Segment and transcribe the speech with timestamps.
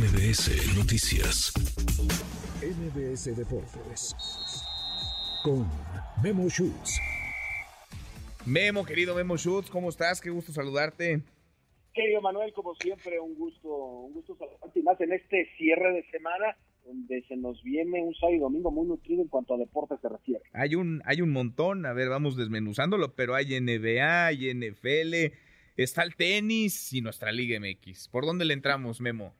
[0.00, 1.52] MBS Noticias.
[2.62, 4.16] MBS Deportes.
[5.44, 5.68] Con
[6.22, 6.98] Memo Schutz.
[8.46, 10.22] Memo, querido Memo Schutz, ¿cómo estás?
[10.22, 11.20] Qué gusto saludarte.
[11.92, 16.10] Querido Manuel, como siempre, un gusto, un gusto saludarte y más en este cierre de
[16.10, 16.56] semana
[16.86, 20.08] donde se nos viene un sábado y domingo muy nutrido en cuanto a deportes se
[20.08, 20.44] refiere.
[20.54, 25.36] Hay un, hay un montón, a ver, vamos desmenuzándolo, pero hay NBA, hay NFL,
[25.76, 28.08] está el tenis y nuestra Liga MX.
[28.08, 29.34] ¿Por dónde le entramos, Memo?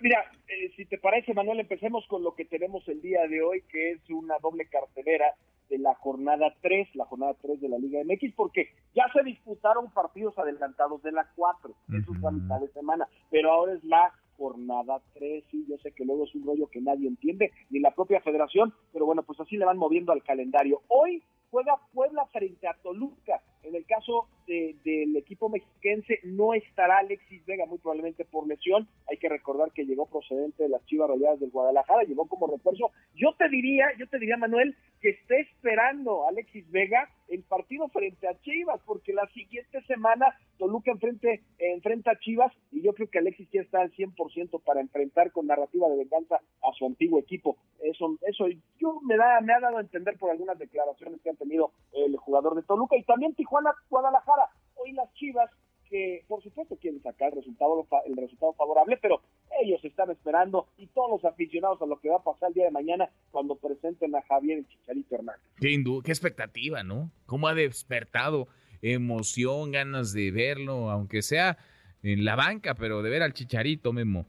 [0.00, 3.62] Mira, eh, si te parece, Manuel, empecemos con lo que tenemos el día de hoy,
[3.70, 5.34] que es una doble cartelera
[5.68, 9.90] de la jornada 3, la jornada 3 de la Liga MX, porque ya se disputaron
[9.92, 14.12] partidos adelantados de la 4, eso es la mitad de semana, pero ahora es la
[14.36, 17.94] jornada 3, y yo sé que luego es un rollo que nadie entiende, ni la
[17.94, 20.82] propia federación, pero bueno, pues así le van moviendo al calendario.
[20.88, 27.44] Hoy juega Puebla frente a Toluca, en el caso del equipo mexiquense no estará Alexis
[27.46, 28.86] Vega, muy probablemente por lesión.
[29.24, 32.90] Que recordar que llegó procedente de las Chivas Rayadas del Guadalajara, llegó como refuerzo.
[33.14, 38.28] Yo te diría, yo te diría, Manuel, que esté esperando Alexis Vega el partido frente
[38.28, 40.26] a Chivas, porque la siguiente semana
[40.58, 44.82] Toluca enfrente, enfrenta a Chivas y yo creo que Alexis ya está al 100% para
[44.82, 47.56] enfrentar con narrativa de venganza a su antiguo equipo.
[47.80, 48.44] Eso, eso
[48.78, 52.14] yo me da, me ha dado a entender por algunas declaraciones que han tenido el
[52.18, 54.50] jugador de Toluca y también Tijuana, Guadalajara.
[54.74, 55.50] Hoy las Chivas
[55.94, 59.20] que por supuesto quieren sacar el resultado, el resultado favorable, pero
[59.62, 62.64] ellos están esperando y todos los aficionados a lo que va a pasar el día
[62.64, 65.44] de mañana cuando presenten a Javier el Chicharito Hernández.
[65.60, 67.12] Qué, qué expectativa, ¿no?
[67.26, 68.48] ¿Cómo ha despertado
[68.82, 71.58] emoción, ganas de verlo, aunque sea
[72.02, 74.26] en la banca, pero de ver al Chicharito, Memo?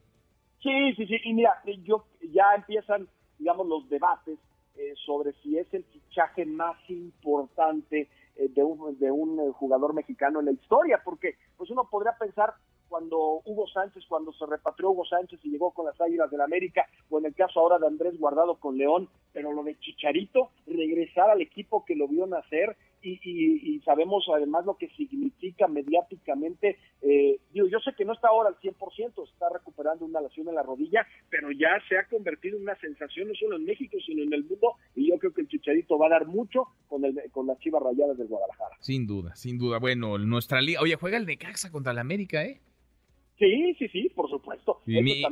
[0.61, 4.37] Sí, sí, sí, y mira, yo ya empiezan, digamos, los debates
[4.77, 9.93] eh, sobre si es el fichaje más importante eh, de un, de un eh, jugador
[9.93, 12.53] mexicano en la historia, porque pues uno podría pensar
[12.87, 16.45] cuando Hugo Sánchez, cuando se repatrió Hugo Sánchez y llegó con las Águilas del la
[16.45, 20.51] América, o en el caso ahora de Andrés Guardado con León, pero lo de Chicharito,
[20.67, 26.77] regresar al equipo que lo vio nacer y, sabemos además lo que significa mediáticamente.
[27.01, 28.04] Eh, digo, yo sé que
[28.45, 32.57] ahora al 100%, está recuperando una lesión en la rodilla, pero ya se ha convertido
[32.57, 35.41] en una sensación no solo en México, sino en el mundo, y yo creo que
[35.41, 38.75] el Chicharito va a dar mucho con, el, con las Chivas Rayadas del Guadalajara.
[38.79, 39.79] Sin duda, sin duda.
[39.79, 42.61] Bueno, nuestra liga, oye, juega el Necaxa contra la América, ¿eh?
[43.37, 44.81] Sí, sí, sí, por supuesto.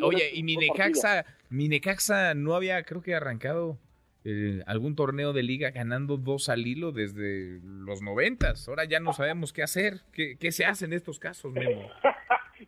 [0.02, 3.78] oye, y mi Necaxa, mi Necaxa no había, creo que arrancado
[4.26, 8.68] eh, algún torneo de liga ganando dos al hilo desde los noventas.
[8.70, 10.02] Ahora ya no sabemos qué hacer.
[10.14, 11.90] ¿Qué, qué se hace en estos casos, Memo?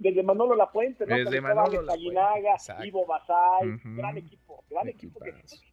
[0.06, 1.16] desde Manolo Lafuente, ¿no?
[1.16, 2.88] Desde Manolo Lafuente.
[2.88, 5.20] Ivo Basay, gran equipo, gran equipo.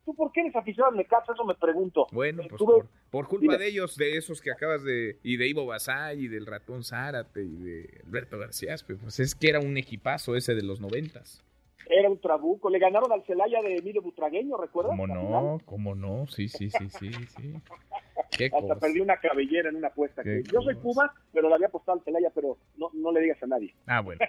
[0.07, 1.35] ¿Tú por qué eres aficionado al Necaxa?
[1.35, 2.07] Eso me pregunto.
[2.13, 5.19] Bueno, pues por, por, culpa de ellos, de esos que acabas de...
[5.23, 9.51] Y de Ivo Basay, y del ratón Zárate, y de Alberto García, pues es que
[9.51, 11.45] era un equipazo ese de los noventas.
[11.91, 12.71] Era un trabuco.
[12.71, 14.97] Le ganaron al Celaya de Emilio Butragueño, ¿recuerdas?
[14.97, 15.61] ¿Cómo no?
[15.67, 16.27] ¿Cómo no?
[16.27, 17.55] Sí, sí, sí, sí, sí.
[18.33, 20.23] Hasta perdí una cabellera en una apuesta.
[20.25, 23.47] yo soy Puma, pero la había apostado al Celaya, pero no, no le digas a
[23.47, 23.75] nadie.
[23.87, 24.21] Ah, bueno.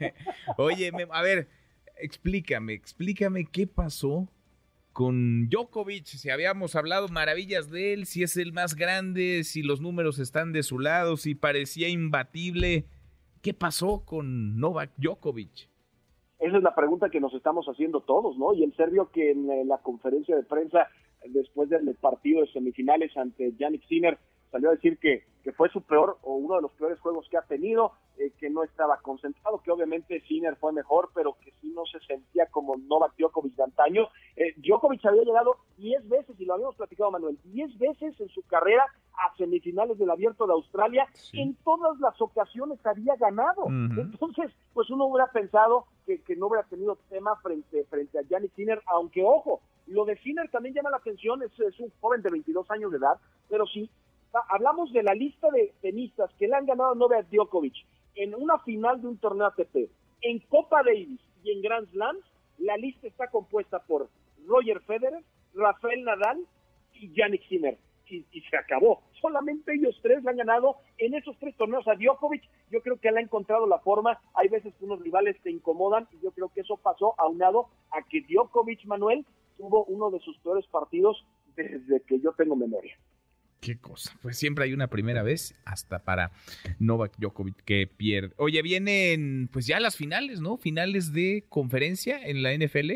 [0.56, 1.48] Oye, a ver,
[1.96, 4.28] explícame, explícame qué pasó
[4.92, 9.80] con Djokovic, si habíamos hablado maravillas de él, si es el más grande, si los
[9.80, 12.86] números están de su lado, si parecía imbatible.
[13.40, 15.68] ¿Qué pasó con Novak Djokovic?
[16.38, 18.54] Esa es la pregunta que nos estamos haciendo todos, ¿no?
[18.54, 20.88] Y el serbio que en eh, la conferencia de prensa
[21.24, 24.18] después del partido de semifinales ante Yannick Sinner
[24.50, 27.36] salió a decir que, que fue su peor o uno de los peores juegos que
[27.36, 31.72] ha tenido, eh, que no estaba concentrado, que obviamente Sinner fue mejor, pero que sí
[31.74, 34.08] no se sentía como Novak Djokovic de antaño.
[34.36, 38.42] Eh, Djokovic había llegado 10 veces, y lo habíamos platicado Manuel, 10 veces en su
[38.42, 38.86] carrera
[39.38, 43.66] semifinales del Abierto de Australia, en todas las ocasiones había ganado.
[43.68, 48.54] Entonces, pues uno hubiera pensado que, que, no hubiera tenido tema frente, frente a Yannick
[48.54, 52.30] Sinner, aunque ojo, lo de Sinner también llama la atención, es, es un joven de
[52.30, 53.18] 22 años de edad,
[53.48, 53.88] pero si
[54.50, 57.74] hablamos de la lista de tenistas que le han ganado a Novak Djokovic
[58.14, 62.16] en una final de un torneo ATP, en Copa Davis y en Grand Slam,
[62.58, 64.08] la lista está compuesta por
[64.46, 65.22] Roger Federer,
[65.54, 66.44] Rafael Nadal
[66.94, 67.78] y Yannick Sinner.
[68.10, 69.02] Y, se acabó.
[69.20, 72.42] Solamente ellos tres le han ganado en esos tres torneos a Djokovic.
[72.70, 74.20] Yo creo que él ha encontrado la forma.
[74.34, 78.02] Hay veces que unos rivales te incomodan y yo creo que eso pasó aunado a
[78.02, 79.24] que Djokovic, Manuel,
[79.56, 81.24] tuvo uno de sus peores partidos
[81.56, 82.96] desde que yo tengo memoria.
[83.60, 84.16] Qué cosa.
[84.22, 86.30] Pues siempre hay una primera vez, hasta para
[86.78, 88.34] Novak Djokovic que pierde.
[88.38, 90.56] Oye, vienen pues ya las finales, ¿no?
[90.56, 92.92] Finales de conferencia en la NFL.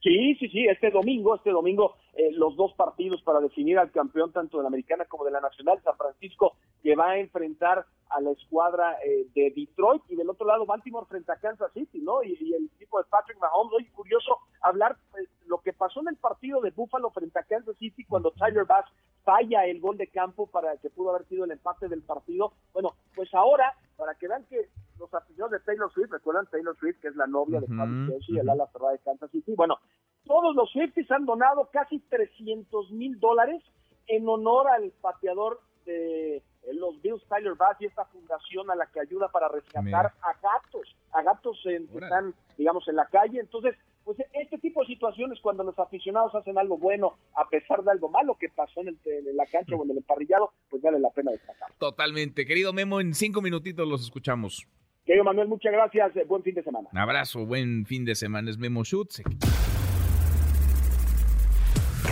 [0.00, 4.32] Sí, sí, sí, este domingo, este domingo, eh, los dos partidos para definir al campeón
[4.32, 8.20] tanto de la americana como de la nacional, San Francisco, que va a enfrentar a
[8.20, 12.24] la escuadra eh, de Detroit y del otro lado Baltimore frente a Kansas City, ¿no?
[12.24, 16.16] Y, el equipo de Patrick Mahomes, hoy curioso hablar eh, lo que pasó en el
[16.16, 18.86] partido de Buffalo frente a Kansas City cuando Tyler Bass
[19.22, 22.52] falla el gol de campo para que pudo haber sido el empate del partido.
[22.72, 24.68] Bueno, pues ahora, para que vean que
[24.98, 28.38] los aficionados de Taylor Swift, recuerdan Taylor Swift, que es la novia de Travis Kelsey,
[28.38, 29.78] el ala cerrada de Kansas City, bueno,
[30.28, 33.62] todos los Swifties han donado casi 300 mil dólares
[34.06, 36.42] en honor al pateador de
[36.72, 40.96] los Bills Tyler Bass y esta fundación a la que ayuda para rescatar a gatos,
[41.12, 43.40] a gatos que están, digamos, en la calle.
[43.40, 47.90] Entonces, pues este tipo de situaciones cuando los aficionados hacen algo bueno a pesar de
[47.90, 50.98] algo malo que pasó en, el, en la cancha o en el emparrillado, pues vale
[51.00, 51.72] la pena destacar.
[51.78, 52.44] Totalmente.
[52.44, 54.66] Querido Memo, en cinco minutitos los escuchamos.
[55.06, 56.26] Querido Manuel, muchas gracias.
[56.26, 56.88] Buen fin de semana.
[56.92, 58.50] Un abrazo, buen fin de semana.
[58.50, 59.22] Es Memo Schutz.